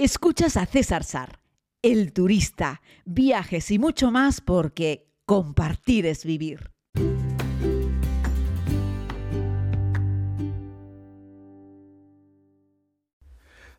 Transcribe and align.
Escuchas 0.00 0.56
a 0.56 0.64
César 0.64 1.02
Sar, 1.02 1.40
el 1.82 2.12
turista, 2.12 2.82
viajes 3.04 3.68
y 3.72 3.80
mucho 3.80 4.12
más 4.12 4.40
porque 4.40 5.08
compartir 5.26 6.06
es 6.06 6.24
vivir. 6.24 6.70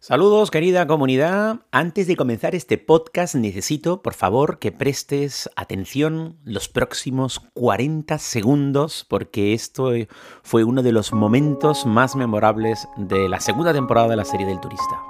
Saludos 0.01 0.51
querida 0.51 0.85
comunidad. 0.87 1.61
Antes 1.71 2.07
de 2.07 2.17
comenzar 2.17 2.53
este 2.53 2.77
podcast 2.77 3.35
necesito, 3.35 4.01
por 4.01 4.13
favor, 4.13 4.59
que 4.59 4.73
prestes 4.73 5.49
atención 5.55 6.37
los 6.43 6.67
próximos 6.67 7.39
40 7.53 8.17
segundos 8.17 9.05
porque 9.07 9.53
esto 9.53 9.93
fue 10.43 10.65
uno 10.65 10.83
de 10.83 10.91
los 10.91 11.13
momentos 11.13 11.85
más 11.85 12.17
memorables 12.17 12.89
de 12.97 13.29
la 13.29 13.39
segunda 13.39 13.71
temporada 13.71 14.09
de 14.09 14.17
la 14.17 14.25
serie 14.25 14.45
del 14.45 14.59
turista. 14.59 15.08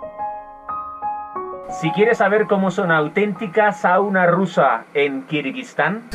Si 1.79 1.91
quieres 1.91 2.17
saber 2.17 2.47
cómo 2.47 2.71
son 2.71 2.91
auténtica 2.91 3.71
sauna 3.71 4.25
rusa 4.25 4.83
en 4.93 5.25
Kirguistán, 5.27 6.09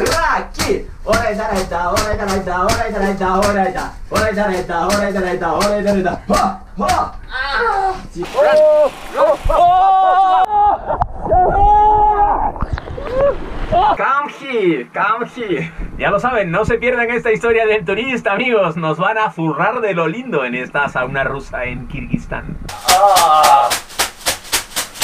Come 13.97 15.27
here, 15.35 15.73
Ya 15.97 16.11
lo 16.11 16.21
saben, 16.21 16.51
no 16.51 16.67
se 16.67 16.77
pierdan 16.77 17.11
esta 17.11 17.33
historia 17.33 17.65
del 17.65 17.87
turista, 17.87 18.33
amigos. 18.33 18.77
Nos 18.77 18.99
van 18.99 19.17
a 19.17 19.31
furrar 19.31 19.81
de 19.81 19.95
lo 19.95 20.09
lindo 20.09 20.45
en 20.45 20.55
esta 20.55 20.91
sauna 20.91 21.25
rusa 21.25 21.65
en 21.65 21.89
Kirguistán. 21.89 22.59
Ah. 22.91 23.71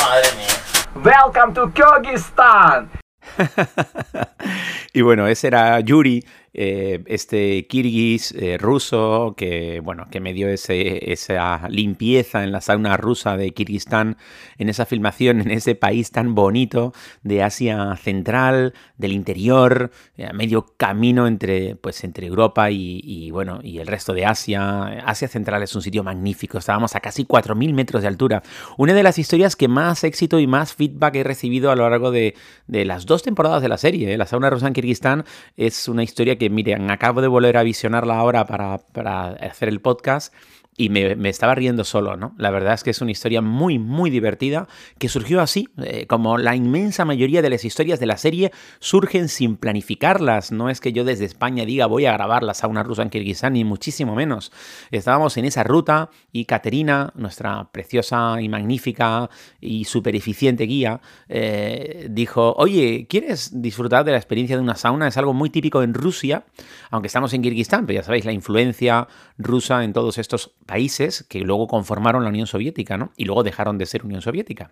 Madre 0.01 0.33
mía. 0.37 0.50
Welcome 0.95 1.55
to 1.55 1.71
Kyrgyzstan. 1.71 2.91
y 4.93 5.03
bueno, 5.03 5.27
ese 5.27 5.47
era 5.47 5.81
Yuri, 5.81 6.25
eh, 6.53 7.05
este 7.07 7.69
kirguis 7.69 8.33
eh, 8.33 8.59
ruso 8.59 9.35
que, 9.37 9.79
bueno, 9.81 10.09
que 10.11 10.19
me 10.19 10.33
dio 10.33 10.49
ese, 10.49 11.13
esa 11.13 11.69
limpieza 11.69 12.43
en 12.43 12.51
la 12.51 12.61
sauna 12.61 12.97
rusa 12.97 13.37
de 13.37 13.53
Kirguistán, 13.53 14.17
en 14.59 14.69
esa 14.69 14.85
filmación, 14.85 15.41
en 15.41 15.53
ese 15.53 15.77
país 15.77 16.11
tan 16.11 16.35
bonito 16.35 16.93
de 17.23 17.45
Asia 17.45 17.97
Central, 17.97 18.75
del 18.97 19.13
interior, 19.13 19.93
eh, 20.17 20.27
a 20.27 20.33
medio 20.33 20.75
camino 20.77 21.29
entre, 21.29 21.77
pues, 21.77 22.03
entre 22.03 22.27
Europa 22.27 22.71
y, 22.73 23.31
bueno, 23.31 23.61
y 23.63 23.79
el 23.79 23.87
resto 23.87 24.13
de 24.13 24.27
Asia. 24.27 25.05
Asia 25.07 25.29
Central 25.29 25.63
es 25.63 25.75
un 25.77 25.83
sitio 25.83 26.03
magnífico, 26.03 26.59
estábamos 26.59 26.97
a 26.97 27.01
casi 27.01 27.25
4.000 27.25 27.73
metros 27.75 28.03
de 28.03 28.09
altura. 28.09 28.43
Una 28.77 28.95
de 28.95 29.03
las 29.05 29.19
historias 29.19 29.55
que 29.55 29.69
más 29.69 30.03
éxito 30.03 30.41
y 30.41 30.49
más 30.49 30.75
feedback 30.75 31.15
he 31.17 31.25
recibido 31.25 31.71
a 31.71 31.77
lo 31.77 31.89
largo 31.89 32.11
de, 32.11 32.35
de 32.67 32.85
las 32.85 33.07
dos 33.07 33.23
temporadas 33.23 33.63
de 33.63 33.69
la 33.69 33.79
serie. 33.79 34.17
La 34.17 34.27
sauna 34.27 34.51
rusa 34.51 34.67
en 34.67 34.73
Kirguistán. 34.81 35.25
Es 35.57 35.89
una 35.89 36.03
historia 36.03 36.37
que, 36.37 36.51
miren, 36.51 36.91
acabo 36.91 37.21
de 37.21 37.29
volver 37.29 37.57
a 37.57 37.63
visionarla 37.63 38.17
ahora 38.19 38.47
para, 38.47 38.79
para 38.79 39.29
hacer 39.29 39.69
el 39.69 39.81
podcast 39.81 40.33
y 40.81 40.89
me, 40.89 41.29
estaba 41.29 41.55
riendo 41.55 41.85
solo, 41.85 42.17
¿no? 42.17 42.35
La 42.39 42.51
verdad 42.51 42.73
es 42.73 42.83
que 42.83 42.89
es 42.89 43.03
una 43.03 43.11
historia 43.11 43.43
muy, 43.43 43.79
muy 43.79 44.09
divertida 44.09 44.67
que 44.97 45.11
surgió 45.11 45.43
así, 45.43 45.69
eh, 45.77 46.07
como 46.07 46.39
la 46.39 46.57
inmensa 46.57 47.05
mayoría 47.05 47.43
de 47.43 47.51
las 47.51 47.67
historias 47.67 48.01
de 48.01 48.07
la 48.07 48.17
serie 48.17 48.51
surgen 48.79 49.29
sin 49.29 49.59
planificarlas. 49.59 50.53
No 50.53 50.71
es 50.71 50.81
que 50.81 50.95
yo 50.95 51.05
desde 51.05 51.27
España 51.27 51.67
diga 51.67 51.85
voy 51.85 52.07
a 52.07 52.15
grabar 52.15 52.43
la 52.43 52.55
sauna 52.55 52.83
rusa 52.83 53.03
en 53.03 53.11
Kirguistán, 53.11 53.53
ni 53.53 53.63
muchísimo 53.63 54.15
menos. 54.15 54.53
Estábamos 54.91 55.37
en 55.37 55.45
esa 55.45 55.65
ruta 55.65 56.09
y 56.33 56.47
Caterina, 56.47 57.13
nuestra 57.15 57.71
preciosa 57.73 58.41
y 58.41 58.49
magnífica 58.49 59.29
y 59.61 59.85
súper 59.85 60.17
eficiente 60.17 60.65
guía, 60.65 61.03
eh, 61.29 62.07
dijo, 62.11 62.55
oye, 62.57 63.07
¿quieres 63.07 63.61
disfrutar 63.61 64.07
de 64.07 64.13
la 64.13 64.17
experiencia 64.17 64.57
de 64.57 64.63
una 64.63 64.77
sauna? 64.77 65.09
Es 65.09 65.19
algo 65.19 65.35
muy 65.35 65.51
típico 65.51 65.83
en 65.83 65.93
Rusia, 65.93 66.47
aunque 66.91 67.09
estamos 67.09 67.35
en 67.35 67.43
Kirguistán, 67.43 67.85
pero 67.85 68.01
ya 68.01 68.03
sabéis, 68.03 68.25
la 68.25 68.33
influencia 68.33 69.09
rusa 69.37 69.85
en 69.85 69.93
todos 69.93 70.17
estos 70.17 70.53
países 70.71 71.27
que 71.29 71.41
luego 71.41 71.67
conformaron 71.67 72.23
la 72.23 72.29
Unión 72.29 72.47
Soviética, 72.47 72.97
¿no? 72.97 73.11
Y 73.17 73.25
luego 73.25 73.43
dejaron 73.43 73.77
de 73.77 73.87
ser 73.87 74.05
Unión 74.05 74.23
Soviética. 74.23 74.71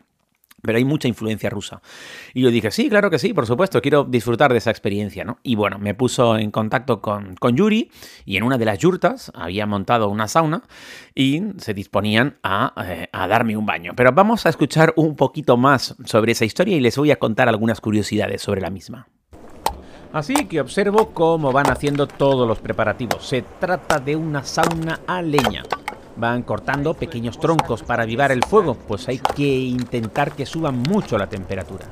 Pero 0.63 0.79
hay 0.79 0.85
mucha 0.85 1.09
influencia 1.09 1.51
rusa. 1.51 1.83
Y 2.35 2.43
yo 2.43 2.53
dije, 2.53 2.71
sí, 2.71 2.89
claro 2.89 3.11
que 3.11 3.19
sí, 3.19 3.35
por 3.35 3.47
supuesto, 3.47 3.83
quiero 3.83 4.05
disfrutar 4.05 4.53
de 4.53 4.59
esa 4.59 4.71
experiencia, 4.71 5.25
¿no? 5.25 5.39
Y 5.43 5.57
bueno, 5.57 5.81
me 5.81 5.95
puso 5.95 6.39
en 6.39 6.53
contacto 6.53 7.01
con, 7.01 7.35
con 7.35 7.57
Yuri 7.57 7.91
y 8.25 8.37
en 8.37 8.45
una 8.45 8.59
de 8.59 8.65
las 8.65 8.79
yurtas 8.79 9.33
había 9.35 9.67
montado 9.67 10.09
una 10.09 10.29
sauna 10.29 10.63
y 11.17 11.43
se 11.57 11.75
disponían 11.75 12.39
a, 12.45 12.75
eh, 12.87 13.09
a 13.13 13.27
darme 13.27 13.57
un 13.57 13.67
baño. 13.67 13.95
Pero 13.97 14.13
vamos 14.13 14.47
a 14.47 14.51
escuchar 14.51 14.93
un 14.95 15.17
poquito 15.17 15.57
más 15.57 15.97
sobre 16.05 16.31
esa 16.31 16.45
historia 16.45 16.77
y 16.77 16.81
les 16.81 16.97
voy 16.97 17.11
a 17.11 17.19
contar 17.19 17.49
algunas 17.49 17.81
curiosidades 17.81 18.41
sobre 18.41 18.61
la 18.61 18.71
misma. 18.71 19.09
Así 20.13 20.47
que 20.47 20.61
observo 20.61 21.11
cómo 21.11 21.53
van 21.53 21.71
haciendo 21.71 22.07
todos 22.07 22.49
los 22.49 22.59
preparativos. 22.61 23.27
Se 23.27 23.43
trata 23.43 23.99
de 24.01 24.17
una 24.17 24.43
sauna 24.43 25.01
a 25.07 25.21
leña. 25.21 25.65
Van 26.17 26.43
cortando 26.43 26.95
pequeños 26.95 27.39
troncos 27.39 27.83
para 27.83 28.05
avivar 28.05 28.33
el 28.33 28.43
fuego, 28.43 28.75
pues 28.75 29.07
hay 29.09 29.19
que 29.19 29.47
intentar 29.47 30.33
que 30.33 30.47
suba 30.47 30.71
mucho 30.71 31.19
la 31.19 31.29
temperatura. 31.29 31.87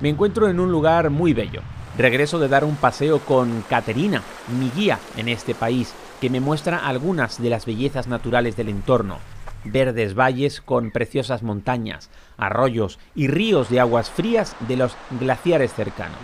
Me 0.00 0.08
encuentro 0.08 0.48
en 0.48 0.58
un 0.58 0.70
lugar 0.70 1.10
muy 1.10 1.32
bello. 1.32 1.62
Regreso 1.96 2.38
de 2.38 2.48
dar 2.48 2.64
un 2.64 2.76
paseo 2.76 3.20
con 3.20 3.62
Caterina, 3.68 4.22
mi 4.58 4.70
guía 4.70 4.98
en 5.16 5.28
este 5.28 5.54
país, 5.54 5.94
que 6.20 6.30
me 6.30 6.40
muestra 6.40 6.86
algunas 6.86 7.40
de 7.40 7.50
las 7.50 7.66
bellezas 7.66 8.08
naturales 8.08 8.56
del 8.56 8.68
entorno. 8.68 9.18
Verdes 9.64 10.14
valles 10.14 10.60
con 10.60 10.90
preciosas 10.90 11.42
montañas, 11.42 12.10
arroyos 12.36 12.98
y 13.14 13.28
ríos 13.28 13.70
de 13.70 13.80
aguas 13.80 14.10
frías 14.10 14.56
de 14.68 14.76
los 14.76 14.96
glaciares 15.18 15.72
cercanos. 15.72 16.18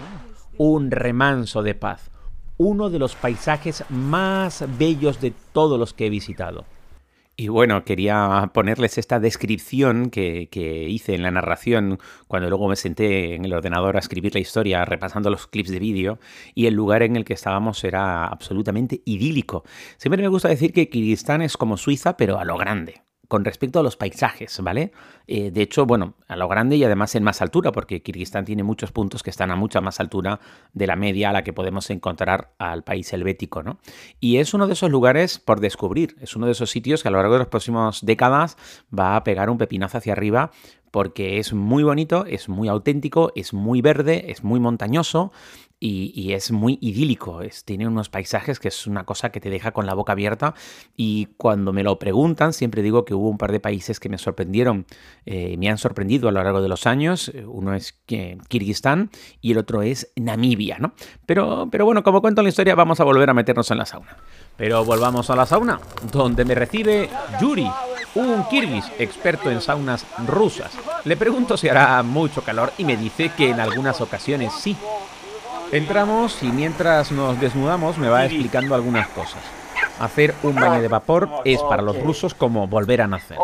Un 0.57 0.91
remanso 0.91 1.63
de 1.63 1.75
paz, 1.75 2.11
uno 2.57 2.91
de 2.91 2.99
los 2.99 3.15
paisajes 3.15 3.85
más 3.89 4.65
bellos 4.79 5.21
de 5.21 5.33
todos 5.53 5.79
los 5.79 5.93
que 5.93 6.07
he 6.07 6.11
visitado. 6.11 6.65
Y 7.37 7.49
bueno, 7.49 7.85
quería 7.85 8.53
ponerles 8.55 8.97
esta 8.97 9.19
descripción 9.19 10.11
que, 10.11 10.49
hice 10.89 11.15
en 11.17 11.23
la 11.23 11.33
narración 11.33 11.99
cuando 12.29 12.49
luego 12.49 12.69
me 12.69 12.77
senté 12.77 13.35
en 13.35 13.45
el 13.45 13.53
ordenador 13.53 13.97
a 13.97 13.99
escribir 13.99 14.35
la 14.35 14.41
historia 14.41 14.85
repasando 14.85 15.31
los 15.31 15.49
clips 15.49 15.71
de 15.71 15.81
vídeo 15.81 16.21
y 16.55 16.67
el 16.67 16.75
lugar 16.75 17.03
en 17.03 17.17
el 17.17 17.25
que 17.25 17.35
estábamos 17.35 17.83
era 17.83 18.27
absolutamente 18.27 19.03
idílico. 19.05 19.65
Siempre 19.97 20.23
me 20.23 20.29
gusta 20.29 20.49
decir 20.49 20.73
que 20.73 20.89
Kirguistán 20.89 21.43
es 21.43 21.57
como 21.57 21.77
Suiza 21.77 22.17
pero 22.17 22.39
a 22.39 22.45
lo 22.45 22.57
grande 22.57 23.03
con 23.29 23.45
respecto 23.45 23.81
a 23.81 23.83
los 23.83 23.97
paisajes, 23.97 24.59
¿vale? 24.61 24.93
Eh, 25.27 25.51
de 25.51 25.63
hecho, 25.63 25.87
bueno, 25.87 26.15
a 26.29 26.37
lo 26.37 26.49
grande 26.49 26.77
y 26.77 26.85
además 26.85 27.15
en 27.15 27.23
más 27.23 27.41
altura, 27.43 27.73
porque 27.73 28.03
Kirguistán 28.03 28.45
tiene 28.45 28.63
muchos 28.63 28.93
puntos 28.93 29.23
que 29.23 29.31
están 29.31 29.51
a 29.51 29.57
mucha 29.57 29.81
más 29.81 30.01
altura 30.01 30.41
de 30.73 30.87
la 30.87 30.97
media 30.97 31.31
a 31.31 31.33
la 31.33 31.45
que 31.45 31.53
podemos 31.53 31.89
encontrar 31.91 32.55
al 32.59 32.85
país 32.85 33.13
helvético, 33.13 33.63
¿no? 33.63 33.79
Y 34.21 34.37
es 34.37 34.55
uno 34.55 34.67
de 34.67 34.75
esos 34.75 34.91
lugares 34.91 35.39
por 35.39 35.61
descubrir, 35.61 36.17
es 36.21 36.37
uno 36.37 36.47
de 36.47 36.53
esos 36.53 36.71
sitios 36.71 37.03
que 37.03 37.09
a 37.09 37.11
lo 37.11 37.19
largo 37.19 37.35
de 37.35 37.41
las 37.41 37.49
próximas 37.49 38.05
décadas 38.05 38.57
va 38.97 39.17
a 39.17 39.25
pegar 39.25 39.51
un 39.51 39.59
pepinazo 39.59 39.99
hacia 39.99 40.13
arriba 40.13 40.51
porque 40.91 41.39
es 41.39 41.53
muy 41.53 41.83
bonito, 41.83 42.25
es 42.25 42.49
muy 42.49 42.69
auténtico, 42.69 43.33
es 43.35 43.53
muy 43.53 43.83
verde, 43.83 44.31
es 44.31 44.45
muy 44.45 44.61
montañoso 44.61 45.33
y, 45.87 46.33
es 46.33 46.51
muy 46.51 46.79
idílico. 46.81 47.43
Es, 47.43 47.65
tiene 47.65 47.87
unos 47.87 48.09
paisajes 48.09 48.59
que 48.59 48.69
es 48.69 48.87
una 48.87 49.05
cosa 49.05 49.31
que 49.31 49.41
te 49.41 49.51
deja 49.51 49.73
con 49.73 49.85
la 49.85 49.93
boca 49.93 50.13
abierta. 50.13 50.55
Y 50.97 51.27
cuando 51.37 51.73
me 51.75 51.83
lo 51.83 51.99
preguntan, 51.99 52.55
siempre 52.55 52.81
digo 52.81 53.05
que 53.05 53.13
hubo 53.13 53.29
un 53.29 53.37
par 53.37 53.53
de 53.53 53.61
países 53.61 54.01
que 54.01 54.09
me 54.09 54.17
sorprendieron, 54.17 54.87
eh, 55.27 55.57
me 55.59 55.69
han 55.69 55.77
sorprendido 55.77 56.29
a 56.29 56.33
lo 56.33 56.43
largo 56.43 56.63
de 56.63 56.69
los 56.69 56.87
años. 56.87 57.31
Uno 57.47 57.75
es 57.75 57.93
Kirguistán 58.49 59.11
y 59.43 59.53
el 59.53 59.59
otro 59.59 59.83
es 59.83 60.11
Namibia, 60.17 60.79
¿no? 60.79 60.95
Pero, 61.27 61.69
pero 61.71 61.85
bueno, 61.85 62.03
como 62.03 62.23
cuento 62.23 62.43
la 62.43 62.49
historia, 62.49 62.75
vamos 62.75 63.01
a 63.01 63.05
volver 63.05 63.29
a 63.29 63.35
meternos 63.35 63.71
en 63.71 63.79
la 63.79 63.85
sauna. 63.85 64.17
Pero 64.57 64.85
volvamos 64.85 65.29
a 65.29 65.37
la 65.37 65.45
sauna, 65.45 65.81
donde 66.11 66.47
me 66.47 66.55
recibe 66.55 67.11
Yuri, 67.41 67.69
un 68.15 68.45
kirguis 68.49 68.87
experto 68.99 69.51
en 69.51 69.61
saunas 69.61 70.07
rusas. 70.27 70.73
Le 71.05 71.17
pregunto 71.19 71.59
si 71.59 71.69
hará 71.69 72.03
mucho 72.03 72.43
calor 72.43 72.73
y 72.79 72.85
me 72.85 72.97
dice 72.97 73.33
que 73.37 73.51
en 73.51 73.61
algunas 73.61 74.01
ocasiones 74.01 74.53
sí. 74.55 74.77
Entramos 75.73 76.43
y 76.43 76.47
mientras 76.47 77.11
nos 77.13 77.41
desnudamos 77.41 77.99
me 77.99 78.09
va 78.09 78.25
explicando 78.25 78.75
algunas 78.75 79.09
cosas. 79.09 79.43
Hacer 79.99 80.35
un 80.43 80.55
baño 80.55 80.83
de 80.83 80.89
vapor 80.89 81.29
es 81.45 81.63
para 81.63 81.83
los 81.83 82.01
rusos 82.01 82.35
como 82.35 82.67
volver 82.67 83.03
a 83.03 83.07
nacer. 83.07 83.39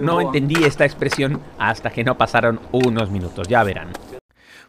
No 0.00 0.20
entendí 0.20 0.64
esta 0.64 0.84
expresión 0.84 1.40
hasta 1.58 1.90
que 1.90 2.04
no 2.04 2.16
pasaron 2.16 2.60
unos 2.72 3.10
minutos, 3.10 3.48
ya 3.48 3.62
verán. 3.62 3.92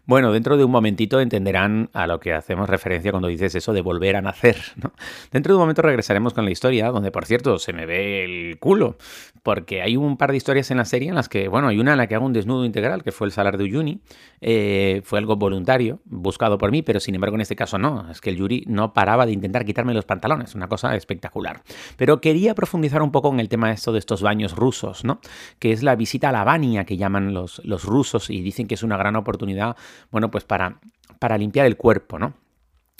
Bueno, 0.08 0.32
dentro 0.32 0.56
de 0.56 0.64
un 0.64 0.70
momentito 0.70 1.20
entenderán 1.20 1.90
a 1.92 2.06
lo 2.06 2.18
que 2.18 2.32
hacemos 2.32 2.66
referencia 2.70 3.10
cuando 3.10 3.28
dices 3.28 3.54
eso 3.54 3.74
de 3.74 3.82
volver 3.82 4.16
a 4.16 4.22
nacer. 4.22 4.56
¿no? 4.76 4.92
Dentro 5.30 5.52
de 5.52 5.56
un 5.56 5.60
momento 5.60 5.82
regresaremos 5.82 6.32
con 6.32 6.46
la 6.46 6.50
historia, 6.50 6.88
donde 6.88 7.10
por 7.10 7.26
cierto 7.26 7.58
se 7.58 7.74
me 7.74 7.84
ve 7.84 8.24
el 8.24 8.58
culo, 8.58 8.96
porque 9.42 9.82
hay 9.82 9.96
un 9.96 10.16
par 10.16 10.30
de 10.30 10.36
historias 10.36 10.70
en 10.70 10.76
la 10.76 10.84
serie 10.84 11.08
en 11.08 11.14
las 11.14 11.28
que, 11.28 11.48
bueno, 11.48 11.68
hay 11.68 11.78
una 11.78 11.92
en 11.92 11.98
la 11.98 12.06
que 12.06 12.14
hago 12.14 12.26
un 12.26 12.32
desnudo 12.32 12.64
integral, 12.64 13.02
que 13.02 13.12
fue 13.12 13.26
el 13.26 13.32
salar 13.32 13.58
de 13.58 13.64
Uyuni, 13.64 14.00
eh, 14.40 15.00
fue 15.04 15.18
algo 15.18 15.36
voluntario, 15.36 16.00
buscado 16.04 16.58
por 16.58 16.70
mí, 16.70 16.82
pero 16.82 17.00
sin 17.00 17.14
embargo 17.14 17.36
en 17.36 17.42
este 17.42 17.56
caso 17.56 17.78
no, 17.78 18.10
es 18.10 18.20
que 18.20 18.30
el 18.30 18.36
Yuri 18.36 18.64
no 18.66 18.92
paraba 18.92 19.26
de 19.26 19.32
intentar 19.32 19.64
quitarme 19.64 19.94
los 19.94 20.04
pantalones, 20.04 20.54
una 20.54 20.68
cosa 20.68 20.94
espectacular. 20.96 21.62
Pero 21.96 22.20
quería 22.20 22.54
profundizar 22.54 23.02
un 23.02 23.12
poco 23.12 23.32
en 23.32 23.40
el 23.40 23.48
tema 23.48 23.68
de 23.68 23.74
esto 23.74 23.92
de 23.92 23.98
estos 23.98 24.22
baños 24.22 24.56
rusos, 24.56 25.04
¿no? 25.04 25.20
Que 25.58 25.72
es 25.72 25.82
la 25.82 25.96
visita 25.96 26.28
a 26.28 26.32
la 26.32 26.44
Bania 26.44 26.84
que 26.84 26.96
llaman 26.96 27.34
los, 27.34 27.64
los 27.64 27.84
rusos 27.84 28.30
y 28.30 28.40
dicen 28.40 28.66
que 28.66 28.74
es 28.74 28.82
una 28.82 28.96
gran 28.96 29.16
oportunidad, 29.16 29.76
bueno, 30.10 30.30
pues 30.30 30.44
para, 30.44 30.78
para 31.18 31.38
limpiar 31.38 31.66
el 31.66 31.76
cuerpo, 31.76 32.18
¿no? 32.18 32.34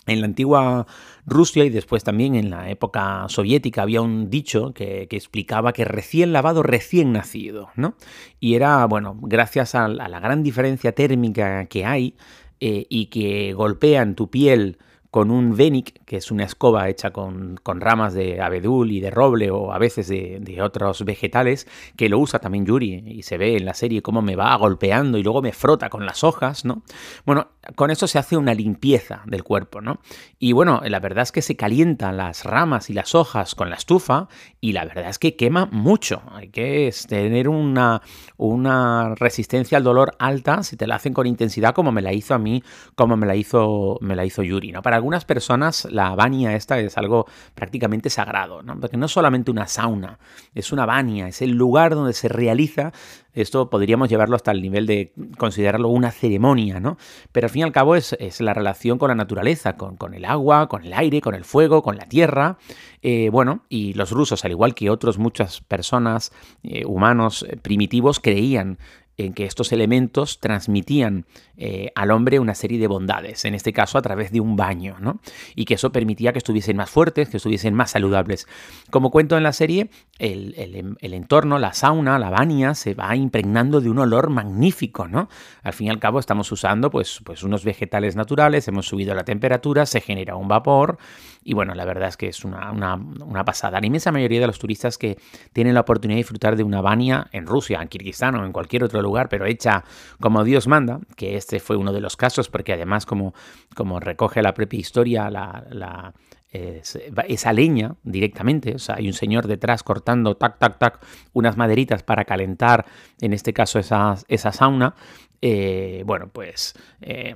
En 0.09 0.21
la 0.21 0.27
antigua 0.27 0.87
Rusia 1.27 1.65
y 1.65 1.71
después 1.71 2.03
también 2.03 2.35
en 2.35 2.51
la 2.51 2.71
época 2.71 3.27
soviética 3.29 3.83
había 3.83 4.01
un 4.01 4.31
dicho 4.31 4.73
que, 4.73 5.07
explicaba 5.11 5.73
que 5.73 5.85
recién 5.85 6.33
lavado, 6.33 6.63
recién 6.63 7.13
nacido, 7.13 7.69
¿no? 7.77 7.95
Y 8.41 8.55
era, 8.55 8.85
bueno, 8.87 9.19
gracias 9.21 9.75
a, 9.75 9.87
la 9.89 10.21
gran 10.21 10.43
diferencia 10.43 10.93
térmica 10.93 11.67
que 11.67 11.85
hay 11.85 12.17
eh, 12.61 12.87
y 12.89 13.07
que 13.07 13.53
golpean 13.53 14.15
tu 14.15 14.31
piel 14.31 14.79
con 15.11 15.31
un 15.31 15.57
Venic, 15.57 16.05
que 16.05 16.17
es 16.17 16.31
una 16.31 16.45
escoba 16.45 16.89
hecha 16.89 17.11
con, 17.13 17.59
ramas 17.65 18.13
de 18.15 18.41
abedul 18.41 18.91
y 18.91 19.01
de 19.01 19.11
roble 19.11 19.51
o 19.51 19.73
a 19.73 19.79
veces 19.79 20.09
de, 20.09 20.59
otros 20.63 21.05
vegetales, 21.05 21.67
que 21.97 22.09
lo 22.09 22.19
usa 22.19 22.41
también 22.41 22.67
Yuri 22.67 23.05
y 23.07 23.23
se 23.23 23.39
ve 23.39 23.57
en 23.57 23.65
la 23.65 23.75
serie 23.75 24.03
cómo 24.03 24.23
me 24.23 24.37
va 24.37 24.55
golpeando 24.57 25.17
y 25.17 25.23
luego 25.23 25.41
me 25.41 25.53
frota 25.53 25.89
con 25.89 26.05
las 26.05 26.25
hojas, 26.25 26.65
¿no? 26.65 26.83
Bueno, 27.25 27.49
con 27.77 27.91
eso 27.91 28.07
se 28.07 28.19
hace 28.19 28.37
una 28.37 28.55
limpieza 28.55 29.23
del 29.27 29.45
cuerpo, 29.45 29.81
¿no? 29.81 30.01
Y 30.39 30.53
bueno, 30.53 30.81
la 30.85 31.01
verdad 31.01 31.23
es 31.23 31.33
que 31.33 31.43
se 31.43 31.57
calientan 31.57 32.17
las 32.17 32.45
ramas 32.45 32.91
y 32.91 32.93
las 32.93 33.15
hojas 33.15 33.55
con 33.55 33.71
la 33.71 33.77
estufa 33.77 34.29
y 34.61 34.73
la 34.73 34.85
verdad 34.85 35.09
es 35.09 35.19
que 35.19 35.37
quema 35.37 35.67
mucho. 35.67 36.23
Hay 36.33 36.49
que 36.49 36.93
tener 37.09 37.49
una, 37.49 38.03
una 38.37 39.15
resistencia 39.15 39.79
al 39.79 39.85
dolor 39.85 40.17
alta 40.19 40.63
si 40.63 40.77
te 40.77 40.87
la 40.87 40.97
hacen 40.97 41.15
con 41.15 41.27
intensidad 41.27 41.75
como 41.75 41.93
me 41.93 42.03
la 42.03 42.13
hizo 42.13 42.35
a 42.35 42.39
mí, 42.39 42.63
como 42.95 43.17
me 43.17 43.27
la 43.27 43.37
hizo, 43.37 43.99
me 44.01 44.17
la 44.17 44.25
hizo 44.25 44.43
Yuri, 44.43 44.73
¿no? 44.73 44.83
Para 44.83 44.98
algunas 44.99 45.25
personas 45.25 45.87
la 45.91 46.15
baña 46.15 46.55
esta 46.55 46.79
es 46.79 46.99
algo 46.99 47.27
prácticamente 47.55 48.11
sagrado, 48.11 48.63
¿no? 48.63 48.79
Porque 48.79 48.97
no 48.97 49.07
es 49.07 49.13
solamente 49.13 49.51
una 49.51 49.67
sauna, 49.67 50.19
es 50.55 50.73
una 50.73 50.87
baña, 50.87 51.29
es 51.29 51.43
el 51.43 51.53
lugar 51.53 51.95
donde 51.95 52.13
se 52.13 52.29
realiza 52.29 52.93
esto 53.41 53.71
podríamos 53.71 54.09
llevarlo 54.09 54.35
hasta 54.35 54.51
el 54.51 54.61
nivel 54.61 54.87
de 54.87 55.13
considerarlo 55.37 55.89
una 55.91 56.11
ceremonia, 56.11 56.81
¿no? 56.81 56.97
Pero 57.31 57.47
al 57.47 57.51
fin 57.51 57.61
y 57.61 57.63
al 57.63 57.73
cabo 57.73 57.95
es, 57.95 58.17
la 58.41 58.53
relación 58.53 58.99
con 58.99 59.09
la 59.09 59.15
naturaleza, 59.15 59.77
con, 59.77 59.97
con, 59.97 60.15
el 60.15 60.25
agua, 60.25 60.69
con 60.69 60.85
el 60.85 60.93
aire, 60.93 61.21
con 61.21 61.37
el 61.37 61.45
fuego, 61.45 61.83
con 61.83 61.97
la 61.97 62.07
tierra. 62.07 62.59
Eh, 63.01 63.29
bueno, 63.31 63.65
y 63.69 63.93
los 63.95 64.11
rusos, 64.11 64.45
al 64.45 64.51
igual 64.51 64.75
que 64.75 64.91
otros 64.91 65.19
muchas 65.19 65.61
personas, 65.61 66.33
eh, 66.65 66.85
humanos 66.85 67.45
eh, 67.49 67.57
primitivos, 67.57 68.19
creían 68.19 68.79
en 69.19 69.35
que 69.35 69.45
estos 69.45 69.73
elementos 69.73 70.39
transmitían 70.39 71.27
eh, 71.57 71.91
al 71.97 72.13
hombre 72.13 72.39
una 72.39 72.55
serie 72.55 72.79
de 72.79 72.87
bondades, 72.87 73.45
en 73.45 73.55
este 73.55 73.73
caso 73.73 73.99
a 73.99 74.03
través 74.03 74.31
de 74.31 74.41
un 74.41 74.55
baño, 74.55 74.97
¿no? 75.01 75.19
Y 75.57 75.65
que 75.65 75.75
eso 75.75 75.91
permitía 75.91 76.33
que 76.33 76.39
estuviesen 76.39 76.77
más 76.77 76.89
fuertes, 76.89 77.29
que 77.29 77.39
estuviesen 77.39 77.75
más 77.75 77.91
saludables. 77.91 78.47
Como 78.91 79.11
cuento 79.11 79.37
en 79.37 79.43
la 79.43 79.53
serie, 79.53 79.91
el, 80.21 80.55
entorno, 81.01 81.59
la 81.59 81.75
sauna, 81.75 82.17
la 82.21 82.31
baña, 82.31 82.77
se 82.77 82.95
va 82.95 83.17
impregnando 83.17 83.81
de 83.81 83.91
un 83.91 83.99
olor 83.99 84.31
magnífico, 84.31 85.09
¿no? 85.09 85.29
Al 85.65 85.73
fin 85.73 85.89
y 85.89 85.91
al 85.91 85.99
cabo 85.99 86.21
estamos 86.21 86.51
usando 86.53 86.91
pues, 86.91 87.21
pues 87.25 87.43
unos 87.43 87.65
vegetales 87.65 88.15
naturales, 88.15 88.69
hemos 88.69 88.87
subido 88.87 89.17
la 89.17 89.25
temperatura, 89.25 89.85
se 89.85 90.01
genera 90.01 90.37
un 90.37 90.47
vapor 90.47 90.99
y 91.43 91.55
bueno, 91.55 91.75
la 91.75 91.85
verdad 91.85 92.09
es 92.09 92.17
que 92.17 92.29
es 92.29 92.45
una, 92.45 92.71
una 92.73 93.45
pasada. 93.45 93.81
La 93.81 93.87
inmensa 93.87 94.13
mayoría 94.13 94.41
de 94.41 94.47
los 94.47 94.59
turistas 94.59 94.99
que 94.99 95.19
tienen 95.53 95.75
la 95.75 95.81
oportunidad 95.81 96.17
de 96.17 96.21
disfrutar 96.21 96.57
de 96.57 96.63
una 96.63 96.83
baña 96.83 97.29
en 97.33 97.47
Rusia, 97.47 97.81
en 97.81 97.89
Kirguistán 97.89 98.35
o 98.37 98.45
en 98.45 98.53
cualquier 98.53 98.85
otro 98.85 99.01
lugar, 99.01 99.08
pero 99.29 99.47
hecha 99.47 99.85
como 100.21 100.45
Dios 100.45 100.67
manda, 100.67 101.01
que 101.17 101.37
es 101.37 101.49
este 101.49 101.61
fue 101.61 101.77
uno 101.77 101.93
de 101.95 102.01
los 102.03 102.17
casos, 102.17 102.51
porque 102.51 102.75
además, 102.75 103.07
como, 103.07 103.33
como 103.75 104.01
recoge 104.01 104.43
la 104.43 104.53
propia 104.53 104.79
historia, 104.79 105.31
la, 105.31 106.13
esa 106.53 107.53
leña 107.55 107.95
directamente, 108.03 108.75
o 108.75 108.79
sea, 108.79 108.97
hay 108.97 109.07
un 109.07 109.15
señor 109.15 109.47
detrás 109.47 109.83
cortando 109.83 110.37
tac, 110.37 110.59
tac, 110.59 110.79
tac, 110.79 111.01
unas 111.33 111.57
maderitas 111.57 112.03
para 112.03 112.25
calentar, 112.25 112.85
en 113.21 113.33
este 113.33 113.55
caso, 113.55 113.79
esa, 113.79 114.17
esa 114.29 114.53
sauna. 114.53 114.95
Eh, 115.41 116.03
bueno, 116.05 116.29
pues 116.31 116.75
eh, 117.01 117.35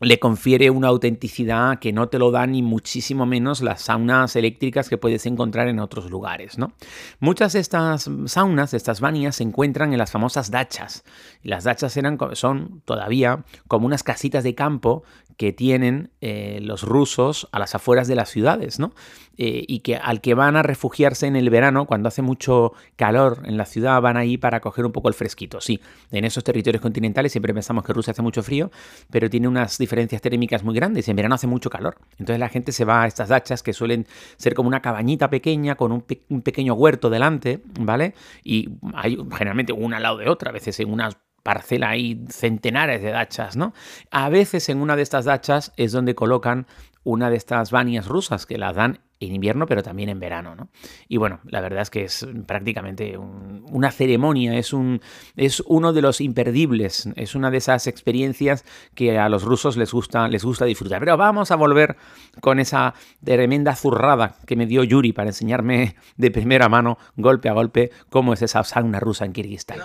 le 0.00 0.18
confiere 0.18 0.70
una 0.70 0.88
autenticidad 0.88 1.78
que 1.78 1.92
no 1.92 2.08
te 2.08 2.18
lo 2.18 2.30
dan 2.30 2.52
ni 2.52 2.62
muchísimo 2.62 3.26
menos 3.26 3.60
las 3.60 3.82
saunas 3.82 4.34
eléctricas 4.34 4.88
que 4.88 4.96
puedes 4.96 5.26
encontrar 5.26 5.68
en 5.68 5.78
otros 5.78 6.10
lugares, 6.10 6.56
¿no? 6.56 6.72
Muchas 7.18 7.52
de 7.52 7.60
estas 7.60 8.10
saunas, 8.26 8.70
de 8.70 8.78
estas 8.78 9.00
bañas, 9.00 9.36
se 9.36 9.42
encuentran 9.42 9.92
en 9.92 9.98
las 9.98 10.10
famosas 10.10 10.50
dachas. 10.50 11.04
las 11.42 11.64
dachas 11.64 11.96
eran, 11.96 12.18
son 12.32 12.82
todavía 12.86 13.44
como 13.68 13.86
unas 13.86 14.02
casitas 14.02 14.42
de 14.42 14.54
campo 14.54 15.04
que 15.40 15.54
tienen 15.54 16.10
eh, 16.20 16.58
los 16.60 16.82
rusos 16.82 17.48
a 17.50 17.58
las 17.58 17.74
afueras 17.74 18.06
de 18.06 18.14
las 18.14 18.28
ciudades, 18.28 18.78
¿no? 18.78 18.92
Eh, 19.38 19.64
y 19.66 19.78
que 19.78 19.96
al 19.96 20.20
que 20.20 20.34
van 20.34 20.54
a 20.54 20.62
refugiarse 20.62 21.26
en 21.26 21.34
el 21.34 21.48
verano, 21.48 21.86
cuando 21.86 22.08
hace 22.08 22.20
mucho 22.20 22.74
calor 22.96 23.40
en 23.46 23.56
la 23.56 23.64
ciudad, 23.64 24.02
van 24.02 24.18
ahí 24.18 24.36
para 24.36 24.60
coger 24.60 24.84
un 24.84 24.92
poco 24.92 25.08
el 25.08 25.14
fresquito. 25.14 25.62
Sí, 25.62 25.80
en 26.10 26.26
esos 26.26 26.44
territorios 26.44 26.82
continentales 26.82 27.32
siempre 27.32 27.54
pensamos 27.54 27.84
que 27.84 27.94
Rusia 27.94 28.10
hace 28.10 28.20
mucho 28.20 28.42
frío, 28.42 28.70
pero 29.10 29.30
tiene 29.30 29.48
unas 29.48 29.78
diferencias 29.78 30.20
térmicas 30.20 30.62
muy 30.62 30.74
grandes 30.74 31.08
en 31.08 31.16
verano 31.16 31.36
hace 31.36 31.46
mucho 31.46 31.70
calor. 31.70 31.96
Entonces 32.18 32.38
la 32.38 32.50
gente 32.50 32.70
se 32.70 32.84
va 32.84 33.04
a 33.04 33.06
estas 33.06 33.30
dachas 33.30 33.62
que 33.62 33.72
suelen 33.72 34.06
ser 34.36 34.52
como 34.52 34.68
una 34.68 34.82
cabañita 34.82 35.30
pequeña 35.30 35.74
con 35.74 35.90
un, 35.90 36.02
pequeño 36.42 36.74
huerto 36.74 37.08
delante, 37.08 37.62
¿vale? 37.80 38.12
Y 38.44 38.68
hay 38.92 39.16
generalmente 39.32 39.72
una 39.72 39.96
al 39.96 40.02
lado 40.02 40.18
de 40.18 40.28
otra, 40.28 40.50
a 40.50 40.52
veces 40.52 40.78
en 40.80 40.92
unas 40.92 41.16
parcela 41.42 41.90
hay 41.90 42.24
centenares 42.28 43.02
de 43.02 43.10
dachas, 43.10 43.56
¿no? 43.56 43.72
A 44.10 44.28
veces 44.28 44.68
en 44.68 44.80
una 44.80 44.96
de 44.96 45.02
estas 45.02 45.24
dachas 45.24 45.72
es 45.76 45.92
donde 45.92 46.14
colocan 46.14 46.66
una 47.02 47.30
de 47.30 47.36
estas 47.36 47.70
bañas 47.70 48.06
rusas 48.06 48.46
que 48.46 48.58
las 48.58 48.76
dan 48.76 49.00
en 49.20 49.34
invierno, 49.34 49.66
pero 49.66 49.82
también 49.82 50.08
en 50.08 50.18
verano. 50.18 50.56
¿no? 50.56 50.70
Y 51.08 51.18
bueno, 51.18 51.40
la 51.44 51.60
verdad 51.60 51.82
es 51.82 51.90
que 51.90 52.04
es 52.04 52.26
prácticamente 52.46 53.16
una 53.18 53.90
ceremonia, 53.90 54.56
es, 54.56 54.72
un, 54.72 55.00
es 55.36 55.62
uno 55.66 55.92
de 55.92 56.02
los 56.02 56.20
imperdibles, 56.20 57.08
es 57.16 57.34
una 57.34 57.50
de 57.50 57.58
esas 57.58 57.86
experiencias 57.86 58.64
que 58.94 59.18
a 59.18 59.28
los 59.28 59.42
rusos 59.44 59.76
les 59.76 59.92
gusta, 59.92 60.26
les 60.28 60.42
gusta 60.42 60.64
disfrutar. 60.64 61.00
Pero 61.00 61.16
vamos 61.16 61.50
a 61.50 61.56
volver 61.56 61.96
con 62.40 62.58
esa 62.58 62.94
tremenda 63.22 63.76
zurrada 63.76 64.36
que 64.46 64.56
me 64.56 64.66
dio 64.66 64.82
Yuri 64.84 65.12
para 65.12 65.28
enseñarme 65.28 65.96
de 66.16 66.30
primera 66.30 66.68
mano, 66.68 66.98
golpe 67.16 67.50
a 67.50 67.52
golpe, 67.52 67.90
cómo 68.08 68.32
es 68.32 68.42
esa 68.42 68.64
sauna 68.64 69.00
rusa 69.00 69.26
en 69.26 69.32
Kirguistán. 69.32 69.78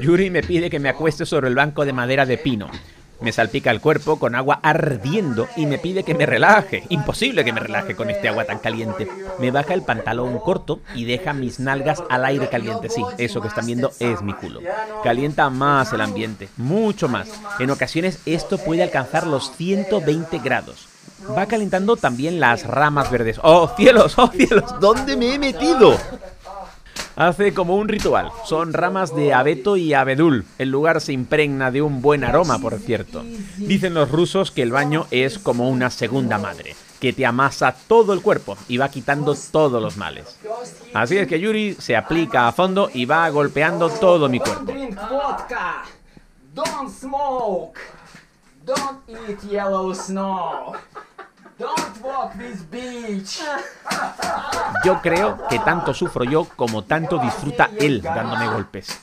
Yuri 0.00 0.30
me 0.30 0.42
pide 0.42 0.68
que 0.68 0.80
me 0.80 0.88
acueste 0.88 1.24
sobre 1.24 1.48
el 1.48 1.54
banco 1.54 1.84
de 1.84 1.92
madera 1.92 2.26
de 2.26 2.38
pino. 2.38 2.68
Me 3.20 3.32
salpica 3.32 3.72
el 3.72 3.80
cuerpo 3.80 4.18
con 4.18 4.36
agua 4.36 4.60
ardiendo 4.62 5.48
y 5.56 5.66
me 5.66 5.78
pide 5.78 6.04
que 6.04 6.14
me 6.14 6.24
relaje. 6.24 6.84
Imposible 6.88 7.44
que 7.44 7.52
me 7.52 7.60
relaje 7.60 7.96
con 7.96 8.10
este 8.10 8.28
agua 8.28 8.44
tan 8.44 8.60
caliente. 8.60 9.08
Me 9.40 9.50
baja 9.50 9.74
el 9.74 9.82
pantalón 9.82 10.38
corto 10.38 10.80
y 10.94 11.04
deja 11.04 11.32
mis 11.32 11.58
nalgas 11.58 12.02
al 12.08 12.24
aire 12.24 12.48
caliente. 12.48 12.88
Sí, 12.88 13.02
eso 13.18 13.40
que 13.40 13.48
están 13.48 13.66
viendo 13.66 13.90
es 13.98 14.22
mi 14.22 14.34
culo. 14.34 14.60
Calienta 15.02 15.50
más 15.50 15.92
el 15.92 16.00
ambiente, 16.00 16.48
mucho 16.56 17.08
más. 17.08 17.28
En 17.58 17.70
ocasiones 17.70 18.20
esto 18.24 18.56
puede 18.58 18.84
alcanzar 18.84 19.26
los 19.26 19.50
120 19.56 20.38
grados. 20.38 20.88
Va 21.36 21.46
calentando 21.46 21.96
también 21.96 22.38
las 22.38 22.64
ramas 22.64 23.10
verdes. 23.10 23.40
¡Oh, 23.42 23.68
cielos! 23.76 24.16
¡Oh, 24.16 24.28
cielos! 24.28 24.78
¿Dónde 24.80 25.16
me 25.16 25.34
he 25.34 25.38
metido? 25.38 25.96
Hace 27.18 27.52
como 27.52 27.74
un 27.74 27.88
ritual. 27.88 28.30
Son 28.44 28.72
ramas 28.72 29.12
de 29.12 29.34
abeto 29.34 29.76
y 29.76 29.92
abedul. 29.92 30.44
El 30.56 30.70
lugar 30.70 31.00
se 31.00 31.12
impregna 31.12 31.72
de 31.72 31.82
un 31.82 32.00
buen 32.00 32.22
aroma, 32.22 32.60
por 32.60 32.78
cierto. 32.78 33.24
Dicen 33.56 33.94
los 33.94 34.12
rusos 34.12 34.52
que 34.52 34.62
el 34.62 34.70
baño 34.70 35.08
es 35.10 35.40
como 35.40 35.68
una 35.68 35.90
segunda 35.90 36.38
madre, 36.38 36.76
que 37.00 37.12
te 37.12 37.26
amasa 37.26 37.74
todo 37.88 38.12
el 38.12 38.22
cuerpo 38.22 38.56
y 38.68 38.76
va 38.76 38.88
quitando 38.88 39.36
todos 39.50 39.82
los 39.82 39.96
males. 39.96 40.38
Así 40.94 41.18
es 41.18 41.26
que 41.26 41.40
Yuri 41.40 41.74
se 41.74 41.96
aplica 41.96 42.46
a 42.46 42.52
fondo 42.52 42.88
y 42.94 43.04
va 43.04 43.28
golpeando 43.30 43.90
todo 43.90 44.28
mi 44.28 44.38
cuerpo. 44.38 44.72
Don't 46.54 46.88
smoke. 46.88 47.78
Don't 48.64 49.00
eat 49.08 49.42
yellow 49.50 49.92
snow. 49.92 50.76
Don't 51.58 52.00
walk 52.02 52.34
this 52.34 52.70
beach. 52.70 53.42
Yo 54.84 55.00
creo 55.02 55.38
que 55.48 55.58
tanto 55.58 55.92
sufro 55.92 56.22
yo 56.22 56.44
como 56.44 56.84
tanto 56.84 57.18
disfruta 57.18 57.70
él 57.80 58.00
dándome 58.00 58.46
golpes. 58.46 59.00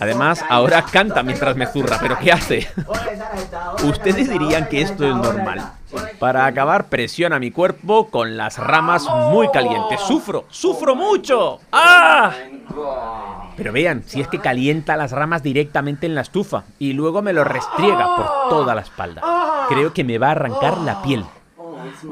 Además, 0.00 0.44
ahora 0.48 0.82
canta 0.82 1.22
mientras 1.22 1.54
me 1.54 1.66
zurra, 1.66 1.98
pero 2.00 2.18
¿qué 2.18 2.32
hace? 2.32 2.68
Ustedes 3.84 4.28
dirían 4.28 4.68
que 4.68 4.82
esto 4.82 5.06
es 5.06 5.14
normal. 5.14 5.72
Para 6.18 6.46
acabar, 6.46 6.88
presiona 6.88 7.38
mi 7.38 7.52
cuerpo 7.52 8.08
con 8.10 8.36
las 8.36 8.58
ramas 8.58 9.06
muy 9.30 9.48
calientes. 9.50 10.00
¡Sufro! 10.00 10.46
¡Sufro 10.50 10.96
mucho! 10.96 11.60
¡Ah! 11.70 12.32
Pero 13.56 13.72
vean, 13.72 14.02
si 14.04 14.20
es 14.20 14.26
que 14.26 14.40
calienta 14.40 14.96
las 14.96 15.12
ramas 15.12 15.44
directamente 15.44 16.06
en 16.06 16.16
la 16.16 16.22
estufa 16.22 16.64
y 16.78 16.92
luego 16.92 17.22
me 17.22 17.32
lo 17.32 17.44
restriega 17.44 18.16
por 18.16 18.48
toda 18.48 18.74
la 18.74 18.80
espalda. 18.82 19.22
Creo 19.68 19.92
que 19.92 20.04
me 20.04 20.18
va 20.18 20.28
a 20.28 20.32
arrancar 20.32 20.78
la 20.78 21.02
piel. 21.02 21.24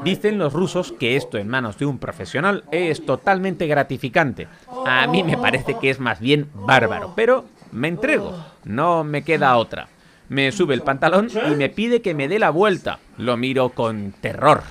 Dicen 0.03 0.37
los 0.37 0.53
rusos 0.53 0.91
que 0.91 1.15
esto 1.15 1.37
en 1.37 1.47
manos 1.47 1.77
de 1.77 1.85
un 1.85 1.99
profesional 1.99 2.63
es 2.71 3.05
totalmente 3.05 3.67
gratificante. 3.67 4.47
A 4.85 5.07
mí 5.07 5.23
me 5.23 5.37
parece 5.37 5.77
que 5.79 5.89
es 5.89 5.99
más 5.99 6.19
bien 6.19 6.49
bárbaro, 6.53 7.13
pero 7.15 7.45
me 7.71 7.87
entrego, 7.87 8.35
no 8.63 9.03
me 9.03 9.23
queda 9.23 9.57
otra. 9.57 9.87
Me 10.29 10.51
sube 10.51 10.73
el 10.73 10.81
pantalón 10.81 11.29
y 11.49 11.55
me 11.55 11.69
pide 11.69 12.01
que 12.01 12.13
me 12.13 12.27
dé 12.27 12.39
la 12.39 12.49
vuelta. 12.49 12.99
Lo 13.17 13.37
miro 13.37 13.69
con 13.69 14.13
terror. 14.19 14.63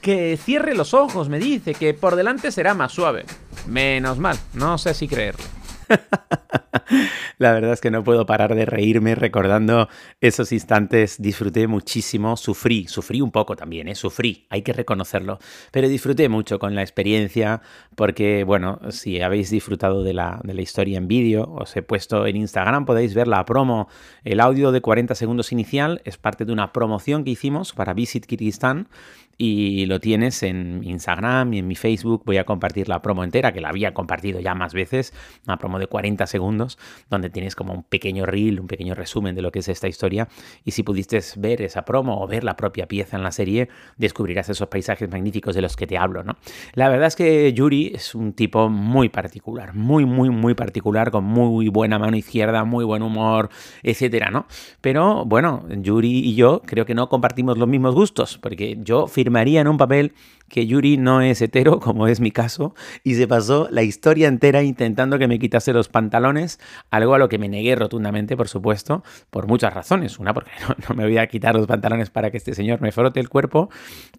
Que 0.00 0.36
cierre 0.36 0.74
los 0.74 0.94
ojos, 0.94 1.28
me 1.28 1.38
dice, 1.38 1.74
que 1.74 1.92
por 1.92 2.16
delante 2.16 2.52
será 2.52 2.72
más 2.72 2.92
suave. 2.92 3.24
Menos 3.66 4.18
mal, 4.18 4.38
no 4.54 4.78
sé 4.78 4.94
si 4.94 5.08
creerlo. 5.08 5.57
La 7.38 7.52
verdad 7.52 7.72
es 7.72 7.80
que 7.80 7.90
no 7.90 8.02
puedo 8.02 8.26
parar 8.26 8.54
de 8.54 8.66
reírme 8.66 9.14
recordando 9.14 9.88
esos 10.20 10.52
instantes. 10.52 11.20
Disfruté 11.20 11.66
muchísimo, 11.66 12.36
sufrí, 12.36 12.86
sufrí 12.88 13.20
un 13.20 13.30
poco 13.30 13.56
también, 13.56 13.88
¿eh? 13.88 13.94
sufrí, 13.94 14.46
hay 14.50 14.62
que 14.62 14.72
reconocerlo, 14.72 15.38
pero 15.70 15.88
disfruté 15.88 16.28
mucho 16.28 16.58
con 16.58 16.74
la 16.74 16.82
experiencia 16.82 17.62
porque, 17.94 18.44
bueno, 18.44 18.80
si 18.90 19.20
habéis 19.20 19.50
disfrutado 19.50 20.02
de 20.02 20.14
la, 20.14 20.40
de 20.42 20.54
la 20.54 20.62
historia 20.62 20.98
en 20.98 21.08
vídeo, 21.08 21.48
os 21.52 21.76
he 21.76 21.82
puesto 21.82 22.26
en 22.26 22.36
Instagram, 22.36 22.84
podéis 22.84 23.14
ver 23.14 23.28
la 23.28 23.44
promo, 23.44 23.88
el 24.24 24.40
audio 24.40 24.72
de 24.72 24.80
40 24.80 25.14
segundos 25.14 25.52
inicial, 25.52 26.00
es 26.04 26.16
parte 26.16 26.44
de 26.44 26.52
una 26.52 26.72
promoción 26.72 27.24
que 27.24 27.30
hicimos 27.30 27.72
para 27.72 27.94
Visit 27.94 28.26
Kirguistán 28.26 28.88
y 29.40 29.86
lo 29.86 30.00
tienes 30.00 30.42
en 30.42 30.82
Instagram 30.82 31.54
y 31.54 31.58
en 31.60 31.68
mi 31.68 31.76
Facebook. 31.76 32.24
Voy 32.26 32.38
a 32.38 32.44
compartir 32.44 32.88
la 32.88 33.00
promo 33.00 33.22
entera, 33.22 33.52
que 33.52 33.60
la 33.60 33.68
había 33.68 33.94
compartido 33.94 34.40
ya 34.40 34.54
más 34.54 34.74
veces, 34.74 35.14
una 35.46 35.56
promo 35.56 35.77
de 35.78 35.86
40 35.86 36.26
segundos, 36.26 36.78
donde 37.10 37.30
tienes 37.30 37.54
como 37.54 37.72
un 37.72 37.82
pequeño 37.82 38.26
reel, 38.26 38.60
un 38.60 38.66
pequeño 38.66 38.94
resumen 38.94 39.34
de 39.34 39.42
lo 39.42 39.52
que 39.52 39.60
es 39.60 39.68
esta 39.68 39.88
historia. 39.88 40.28
Y 40.64 40.72
si 40.72 40.82
pudiste 40.82 41.20
ver 41.36 41.62
esa 41.62 41.84
promo 41.84 42.22
o 42.22 42.26
ver 42.26 42.44
la 42.44 42.56
propia 42.56 42.86
pieza 42.86 43.16
en 43.16 43.22
la 43.22 43.32
serie, 43.32 43.68
descubrirás 43.96 44.48
esos 44.48 44.68
paisajes 44.68 45.10
magníficos 45.10 45.54
de 45.54 45.62
los 45.62 45.76
que 45.76 45.86
te 45.86 45.98
hablo, 45.98 46.22
¿no? 46.22 46.36
La 46.74 46.88
verdad 46.88 47.08
es 47.08 47.16
que 47.16 47.52
Yuri 47.52 47.92
es 47.94 48.14
un 48.14 48.32
tipo 48.32 48.68
muy 48.68 49.08
particular, 49.08 49.74
muy, 49.74 50.04
muy, 50.04 50.30
muy 50.30 50.54
particular, 50.54 51.10
con 51.10 51.24
muy 51.24 51.68
buena 51.68 51.98
mano 51.98 52.16
izquierda, 52.16 52.64
muy 52.64 52.84
buen 52.84 53.02
humor, 53.02 53.48
etcétera, 53.82 54.30
¿no? 54.30 54.46
Pero 54.80 55.24
bueno, 55.24 55.64
Yuri 55.68 56.18
y 56.18 56.34
yo 56.34 56.62
creo 56.64 56.84
que 56.84 56.94
no 56.94 57.08
compartimos 57.08 57.58
los 57.58 57.68
mismos 57.68 57.94
gustos, 57.94 58.38
porque 58.38 58.78
yo 58.82 59.06
firmaría 59.06 59.60
en 59.60 59.68
un 59.68 59.78
papel 59.78 60.12
que 60.48 60.66
Yuri 60.66 60.96
no 60.96 61.20
es 61.20 61.42
hetero, 61.42 61.78
como 61.80 62.08
es 62.08 62.20
mi 62.20 62.30
caso, 62.30 62.74
y 63.04 63.14
se 63.14 63.28
pasó 63.28 63.68
la 63.70 63.82
historia 63.82 64.28
entera 64.28 64.62
intentando 64.62 65.18
que 65.18 65.28
me 65.28 65.38
quitase 65.38 65.67
los 65.72 65.88
pantalones, 65.88 66.60
algo 66.90 67.14
a 67.14 67.18
lo 67.18 67.28
que 67.28 67.38
me 67.38 67.48
negué 67.48 67.74
rotundamente, 67.74 68.36
por 68.36 68.48
supuesto, 68.48 69.02
por 69.30 69.46
muchas 69.46 69.72
razones. 69.74 70.18
Una, 70.18 70.34
porque 70.34 70.50
no, 70.88 70.94
me 70.94 71.04
voy 71.04 71.18
a 71.18 71.26
quitar 71.26 71.54
los 71.54 71.66
pantalones 71.66 72.10
para 72.10 72.30
que 72.30 72.36
este 72.36 72.54
señor 72.54 72.80
me 72.80 72.92
frote 72.92 73.20
el 73.20 73.28
cuerpo, 73.28 73.70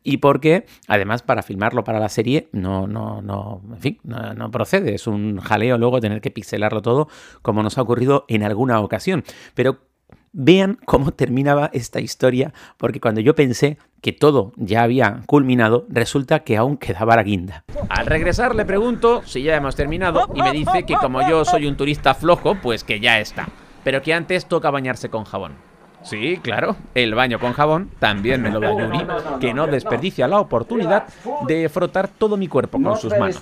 y 0.04 0.18
porque, 0.18 0.66
además, 0.88 1.22
para 1.22 1.44
filmarlo 1.44 1.84
para 1.84 2.00
la 2.00 2.10
serie, 2.10 2.50
no, 2.52 2.88
no, 2.88 3.22
no, 3.22 3.62
en 3.72 3.80
fin, 3.80 4.00
no, 4.04 4.34
no 4.34 4.52
procede. 4.52 4.96
Es 4.96 5.08
un 5.08 5.40
jaleo 5.40 5.78
luego 5.78 6.00
tener 6.00 6.22
que 6.22 6.32
pixelarlo 6.32 6.82
todo, 6.82 7.08
como 7.42 7.64
nos 7.64 7.78
ha 7.78 7.82
ocurrido 7.82 8.26
en 8.28 8.44
alguna 8.44 8.80
ocasión. 8.80 9.24
Pero 9.54 9.89
Vean 10.32 10.78
cómo 10.86 11.12
terminaba 11.12 11.70
esta 11.74 12.00
historia, 12.00 12.54
porque 12.78 13.00
cuando 13.00 13.22
yo 13.22 13.36
pensé 13.36 13.78
que 14.02 14.14
todo 14.14 14.54
ya 14.56 14.84
había 14.84 15.22
culminado, 15.26 15.86
resulta 15.90 16.40
que 16.40 16.58
aún 16.58 16.78
quedaba 16.78 17.16
la 17.16 17.24
guinda. 17.24 17.64
Al 17.90 18.06
regresar 18.06 18.56
le 18.56 18.66
pregunto 18.66 19.22
si 19.26 19.44
ya 19.44 19.56
hemos 19.56 19.76
terminado 19.76 20.30
y 20.34 20.42
me 20.42 20.52
dice 20.52 20.84
que 20.84 20.96
como 20.96 21.28
yo 21.28 21.44
soy 21.46 21.66
un 21.66 21.76
turista 21.76 22.14
flojo, 22.14 22.56
pues 22.56 22.84
que 22.84 23.00
ya 23.00 23.20
está, 23.20 23.50
pero 23.84 24.02
que 24.02 24.14
antes 24.14 24.46
toca 24.46 24.70
bañarse 24.70 25.10
con 25.10 25.26
jabón. 25.26 25.70
Sí, 26.02 26.40
claro. 26.42 26.76
El 26.96 27.14
baño 27.14 27.40
con 27.40 27.54
jabón 27.54 27.90
también 28.00 28.42
me 28.42 28.50
lo 28.50 28.60
da 28.60 28.72
Yuri, 28.72 29.06
que 29.40 29.54
no 29.54 29.68
desperdicia 29.68 30.28
la 30.28 30.40
oportunidad 30.40 31.08
de 31.48 31.68
frotar 31.70 32.08
todo 32.08 32.38
mi 32.38 32.48
cuerpo 32.48 32.82
con 32.82 32.98
sus 32.98 33.12
manos. 33.18 33.42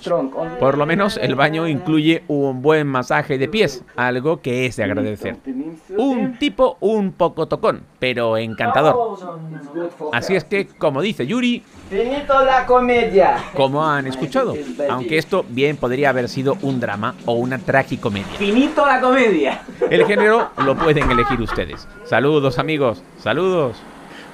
Por 0.58 0.76
lo 0.76 0.86
menos 0.86 1.18
el 1.18 1.34
baño 1.34 1.68
incluye 1.68 2.24
un 2.26 2.60
buen 2.60 2.86
masaje 2.86 3.38
de 3.38 3.48
pies, 3.48 3.84
algo 3.96 4.40
que 4.40 4.66
es 4.66 4.76
de 4.76 4.84
agradecer. 4.84 5.36
Un 5.98 6.38
tipo 6.38 6.78
un 6.80 7.12
poco 7.12 7.48
tocón, 7.48 7.82
pero 7.98 8.36
encantador. 8.36 9.18
Así 10.12 10.36
es 10.36 10.44
que, 10.44 10.66
como 10.66 11.02
dice 11.02 11.26
Yuri, 11.26 11.62
Finito 11.90 12.44
la 12.44 12.66
comedia. 12.66 13.36
Como 13.54 13.84
han 13.84 14.06
escuchado, 14.06 14.54
aunque 14.90 15.18
esto 15.18 15.44
bien 15.48 15.76
podría 15.76 16.10
haber 16.10 16.28
sido 16.28 16.56
un 16.62 16.80
drama 16.80 17.14
o 17.24 17.32
una 17.32 17.58
tragicomedia. 17.58 18.26
Finito 18.36 18.86
la 18.86 19.00
comedia. 19.00 19.62
El 19.90 20.04
género 20.06 20.50
lo 20.64 20.76
pueden 20.76 21.10
elegir 21.10 21.40
ustedes. 21.40 21.88
Saludos 22.04 22.58
amigos, 22.58 23.02
saludos. 23.18 23.78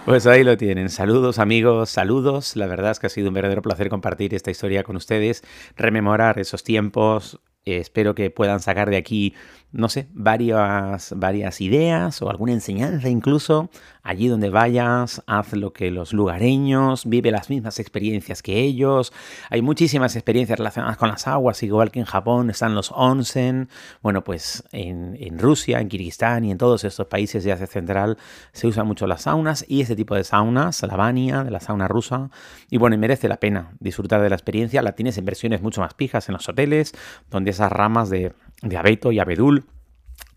Pues 0.04 0.26
ahí 0.26 0.44
lo 0.44 0.58
tienen. 0.58 0.90
Saludos 0.90 1.38
amigos, 1.38 1.88
saludos. 1.88 2.56
La 2.56 2.66
verdad 2.66 2.90
es 2.90 2.98
que 2.98 3.06
ha 3.06 3.10
sido 3.10 3.28
un 3.28 3.34
verdadero 3.34 3.62
placer 3.62 3.88
compartir 3.88 4.34
esta 4.34 4.50
historia 4.50 4.82
con 4.82 4.96
ustedes, 4.96 5.42
rememorar 5.76 6.38
esos 6.38 6.62
tiempos. 6.62 7.40
espero 7.64 8.14
que 8.14 8.28
puedan 8.28 8.60
sacar 8.60 8.90
de 8.90 8.98
aquí 8.98 9.34
no 9.74 9.88
sé, 9.88 10.06
varias, 10.14 11.12
varias 11.16 11.60
ideas 11.60 12.22
o 12.22 12.30
alguna 12.30 12.52
enseñanza 12.52 13.08
incluso. 13.08 13.70
Allí 14.04 14.28
donde 14.28 14.50
vayas, 14.50 15.22
haz 15.26 15.52
lo 15.54 15.72
que 15.72 15.90
los 15.90 16.12
lugareños, 16.12 17.06
vive 17.06 17.30
las 17.32 17.50
mismas 17.50 17.80
experiencias 17.80 18.42
que 18.42 18.60
ellos. 18.60 19.12
Hay 19.50 19.62
muchísimas 19.62 20.14
experiencias 20.14 20.58
relacionadas 20.58 20.96
con 20.96 21.08
las 21.08 21.26
aguas, 21.26 21.62
igual 21.62 21.90
que 21.90 21.98
en 21.98 22.04
Japón 22.04 22.50
están 22.50 22.74
los 22.74 22.92
onsen. 22.94 23.68
Bueno, 24.00 24.22
pues 24.22 24.62
en, 24.70 25.16
en 25.18 25.38
Rusia, 25.38 25.80
en 25.80 25.88
Kirguistán 25.88 26.44
y 26.44 26.52
en 26.52 26.58
todos 26.58 26.84
estos 26.84 27.06
países 27.08 27.42
de 27.42 27.52
Asia 27.52 27.66
Central 27.66 28.16
se 28.52 28.68
usan 28.68 28.86
mucho 28.86 29.08
las 29.08 29.22
saunas 29.22 29.64
y 29.66 29.80
este 29.80 29.96
tipo 29.96 30.14
de 30.14 30.22
saunas, 30.22 30.82
la 30.82 30.96
Bania, 30.96 31.42
de 31.42 31.50
la 31.50 31.60
sauna 31.60 31.88
rusa. 31.88 32.30
Y 32.70 32.76
bueno, 32.76 32.96
merece 32.96 33.26
la 33.26 33.38
pena 33.38 33.72
disfrutar 33.80 34.22
de 34.22 34.28
la 34.28 34.36
experiencia. 34.36 34.82
La 34.82 34.92
tienes 34.92 35.18
en 35.18 35.24
versiones 35.24 35.62
mucho 35.62 35.80
más 35.80 35.94
pijas 35.94 36.28
en 36.28 36.34
los 36.34 36.48
hoteles, 36.48 36.92
donde 37.30 37.50
esas 37.50 37.72
ramas 37.72 38.08
de, 38.10 38.32
de 38.62 38.76
abeto 38.76 39.12
y 39.12 39.18
abedul 39.18 39.64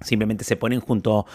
simplemente 0.02 0.44
se 0.44 0.56
ponen 0.56 0.80
junto, 0.80 1.26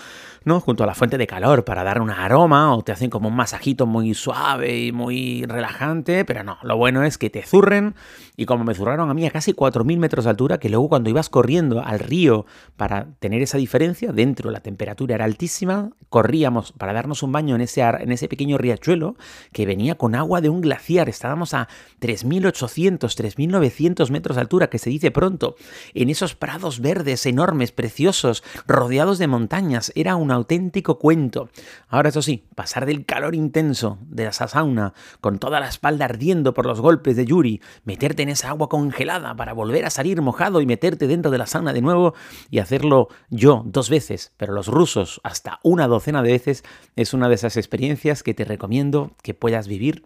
¿no? 0.44 0.60
junto 0.60 0.84
a 0.84 0.86
la 0.86 0.94
fuente 0.94 1.18
de 1.18 1.26
calor 1.26 1.64
para 1.64 1.84
dar 1.84 2.00
un 2.00 2.10
aroma 2.10 2.74
o 2.74 2.82
te 2.82 2.92
hacen 2.92 3.10
como 3.10 3.28
un 3.28 3.36
masajito 3.36 3.86
muy 3.86 4.14
suave 4.14 4.78
y 4.78 4.92
muy 4.92 5.44
relajante, 5.46 6.24
pero 6.24 6.44
no, 6.44 6.58
lo 6.62 6.76
bueno 6.76 7.02
es 7.04 7.18
que 7.18 7.30
te 7.30 7.42
zurren 7.42 7.94
y 8.36 8.46
como 8.46 8.64
me 8.64 8.74
zurraron 8.74 9.10
a 9.10 9.14
mí 9.14 9.26
a 9.26 9.30
casi 9.30 9.52
4.000 9.52 9.98
metros 9.98 10.24
de 10.24 10.30
altura, 10.30 10.58
que 10.58 10.68
luego 10.68 10.88
cuando 10.88 11.10
ibas 11.10 11.28
corriendo 11.28 11.82
al 11.84 11.98
río 11.98 12.46
para 12.76 13.08
tener 13.18 13.42
esa 13.42 13.58
diferencia, 13.58 14.12
dentro 14.12 14.50
la 14.50 14.60
temperatura 14.60 15.14
era 15.14 15.24
altísima, 15.24 15.90
corríamos 16.08 16.72
para 16.72 16.92
darnos 16.92 17.22
un 17.22 17.32
baño 17.32 17.54
en 17.54 17.62
ese, 17.62 17.82
en 17.82 18.12
ese 18.12 18.28
pequeño 18.28 18.58
riachuelo 18.58 19.16
que 19.52 19.66
venía 19.66 19.96
con 19.96 20.14
agua 20.14 20.40
de 20.40 20.48
un 20.48 20.60
glaciar, 20.60 21.08
estábamos 21.08 21.54
a 21.54 21.68
3.800, 22.00 22.98
3.900 23.00 24.10
metros 24.10 24.36
de 24.36 24.40
altura, 24.40 24.68
que 24.68 24.78
se 24.78 24.90
dice 24.90 25.10
pronto, 25.10 25.56
en 25.94 26.10
esos 26.10 26.34
prados 26.34 26.80
verdes 26.80 27.26
enormes, 27.26 27.72
preciosos, 27.72 28.42
rodeados 28.66 29.18
de 29.18 29.26
montañas. 29.26 29.92
Era 29.94 30.16
un 30.16 30.30
auténtico 30.30 30.98
cuento. 30.98 31.48
Ahora, 31.88 32.10
eso 32.10 32.22
sí, 32.22 32.44
pasar 32.54 32.86
del 32.86 33.04
calor 33.04 33.34
intenso 33.34 33.98
de 34.02 34.26
esa 34.26 34.48
sauna, 34.48 34.94
con 35.20 35.38
toda 35.38 35.60
la 35.60 35.68
espalda 35.68 36.06
ardiendo 36.06 36.54
por 36.54 36.66
los 36.66 36.80
golpes 36.80 37.16
de 37.16 37.24
Yuri, 37.24 37.60
meterte 37.84 38.22
en 38.22 38.28
esa 38.28 38.50
agua 38.50 38.68
congelada 38.68 39.34
para 39.34 39.52
volver 39.52 39.84
a 39.84 39.90
salir 39.90 40.22
mojado 40.22 40.60
y 40.60 40.66
meterte 40.66 41.06
dentro 41.06 41.30
de 41.30 41.38
la 41.38 41.46
sauna 41.46 41.72
de 41.72 41.82
nuevo 41.82 42.14
y 42.50 42.58
hacerlo 42.58 43.08
yo 43.30 43.62
dos 43.66 43.90
veces, 43.90 44.32
pero 44.36 44.52
los 44.52 44.68
rusos 44.68 45.20
hasta 45.24 45.58
una 45.62 45.86
docena 45.86 46.22
de 46.22 46.32
veces, 46.32 46.64
es 46.96 47.14
una 47.14 47.28
de 47.28 47.34
esas 47.34 47.56
experiencias 47.56 48.22
que 48.22 48.34
te 48.34 48.44
recomiendo 48.44 49.12
que 49.22 49.34
puedas 49.34 49.68
vivir 49.68 50.04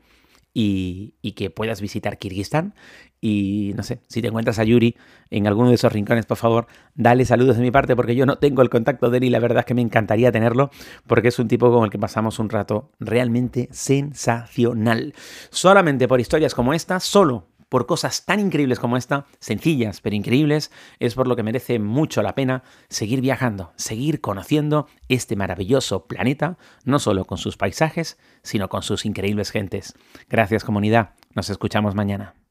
y, 0.58 1.32
que 1.32 1.50
puedas 1.50 1.82
visitar 1.82 2.16
Kirguistán. 2.16 2.74
Y 3.20 3.72
no 3.76 3.82
sé, 3.82 4.00
si 4.08 4.22
te 4.22 4.28
encuentras 4.28 4.58
a 4.58 4.64
Yuri 4.64 4.96
en 5.30 5.46
alguno 5.46 5.68
de 5.68 5.74
esos 5.74 5.92
rincones, 5.92 6.24
por 6.24 6.38
favor, 6.38 6.66
dale 6.94 7.26
saludos 7.26 7.56
de 7.56 7.62
mi 7.62 7.70
parte 7.70 7.94
porque 7.94 8.14
yo 8.14 8.24
no 8.24 8.36
tengo 8.36 8.62
el 8.62 8.70
contacto 8.70 9.10
de 9.10 9.18
él 9.18 9.24
y 9.24 9.30
la 9.30 9.38
verdad 9.38 9.60
es 9.60 9.64
que 9.66 9.74
me 9.74 9.82
encantaría 9.82 10.32
tenerlo 10.32 10.70
porque 11.06 11.28
es 11.28 11.38
un 11.38 11.48
tipo 11.48 11.70
con 11.70 11.84
el 11.84 11.90
que 11.90 11.98
pasamos 11.98 12.38
un 12.38 12.48
rato 12.48 12.90
realmente 12.98 13.68
sensacional. 13.70 15.14
Solamente 15.50 16.08
por 16.08 16.20
historias 16.20 16.54
como 16.54 16.72
esta, 16.72 17.00
solo 17.00 17.48
por 17.76 17.84
cosas 17.84 18.24
tan 18.24 18.40
increíbles 18.40 18.80
como 18.80 18.96
esta, 18.96 19.26
sencillas 19.38 20.00
pero 20.00 20.16
increíbles, 20.16 20.70
es 20.98 21.14
por 21.14 21.28
lo 21.28 21.36
que 21.36 21.42
merece 21.42 21.78
mucho 21.78 22.22
la 22.22 22.34
pena 22.34 22.62
seguir 22.88 23.20
viajando, 23.20 23.74
seguir 23.76 24.22
conociendo 24.22 24.86
este 25.10 25.36
maravilloso 25.36 26.06
planeta, 26.06 26.56
no 26.86 26.98
solo 26.98 27.26
con 27.26 27.36
sus 27.36 27.58
paisajes, 27.58 28.16
sino 28.42 28.70
con 28.70 28.82
sus 28.82 29.04
increíbles 29.04 29.50
gentes. 29.50 29.92
Gracias 30.30 30.64
comunidad, 30.64 31.10
nos 31.34 31.50
escuchamos 31.50 31.94
mañana. 31.94 32.45